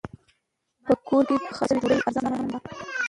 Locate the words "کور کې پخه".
1.07-1.63